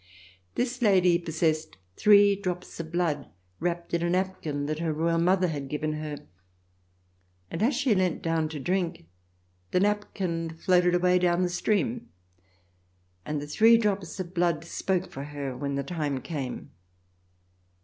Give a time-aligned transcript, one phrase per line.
[0.55, 5.47] This lady possessed three drops of blood, wrapped in a napkin that her royal mother
[5.49, 6.17] had given her,
[7.51, 9.05] and as she leant down to drink
[9.69, 12.09] the napkin floated away down the stream,
[13.27, 16.71] and the three drops of blood spoke for her when the time came.